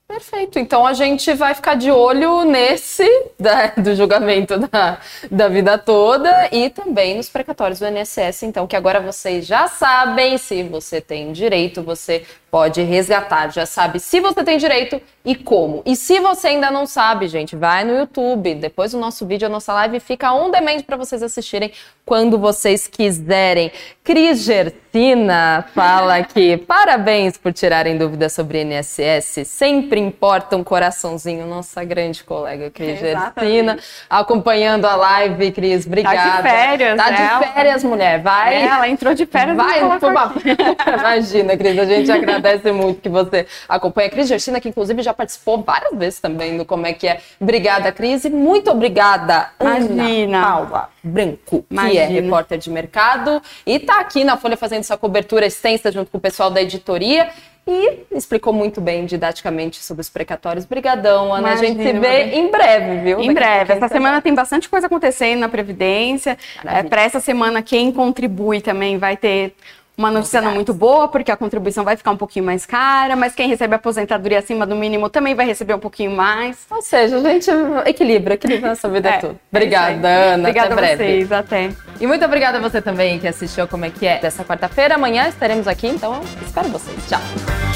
[0.08, 0.60] Perfeito.
[0.60, 3.04] Então a gente vai ficar de olho nesse
[3.39, 5.00] da, do julgamento da,
[5.32, 8.44] da vida toda e também nos precatórios do INSS.
[8.44, 13.52] Então, que agora vocês já sabem se você tem direito, você pode resgatar.
[13.52, 15.82] Já sabe se você tem direito e como.
[15.88, 18.54] E se você ainda não sabe, gente, vai no YouTube.
[18.54, 21.71] Depois do nosso vídeo, a nossa live fica on demand para vocês assistirem
[22.06, 23.71] quando vocês quiserem.
[24.04, 29.48] Cris Gersina fala aqui: parabéns por tirarem dúvidas sobre INSS.
[29.48, 31.48] Sempre importa um coraçãozinho.
[31.48, 35.52] Nossa grande colega Cris Gersina, acompanhando a live.
[35.54, 36.17] Cris, obrigada.
[36.17, 38.21] Tá de férias, Tá de férias, mulher.
[38.21, 38.58] Vai.
[38.58, 39.58] É, ela entrou de férias.
[39.58, 40.12] Vai, por...
[41.00, 45.02] Imagina, Cris, a gente agradece agradece muito que você acompanha a Cris Gersina, que inclusive
[45.02, 47.19] já participou várias vezes também no Como é que é.
[47.39, 48.25] Obrigada, Cris.
[48.25, 50.37] E muito obrigada, Imagina.
[50.37, 51.91] Ana Paula Branco, Imagina.
[51.91, 56.12] que é repórter de mercado e tá aqui na Folha fazendo essa cobertura extensa junto
[56.12, 57.29] com o pessoal da editoria
[57.65, 60.65] e explicou muito bem didaticamente sobre os precatórios.
[60.65, 61.48] Brigadão, Ana.
[61.54, 63.19] Imagina, a gente se vê em breve, viu?
[63.21, 63.73] Em Daqui breve.
[63.73, 66.37] Essa semana tem bastante coisa acontecendo na Previdência.
[66.65, 69.56] É, Para essa semana, quem contribui também vai ter
[69.98, 73.35] uma notícia não muito boa, porque a contribuição vai ficar um pouquinho mais cara, mas
[73.35, 76.65] quem recebe aposentadoria acima do mínimo também vai receber um pouquinho mais.
[76.69, 77.50] Ou seja, a gente
[77.85, 79.33] equilibra, equilibra essa vida É, toda.
[79.33, 80.33] é Obrigada, aí.
[80.33, 80.50] Ana.
[80.50, 81.04] Obrigada até a breve.
[81.04, 81.31] vocês.
[81.31, 81.69] Até.
[82.00, 84.96] E muito obrigada a você também que assistiu como é que é dessa quarta-feira.
[84.96, 86.98] Amanhã estaremos aqui, então espero vocês.
[87.08, 87.73] Tchau.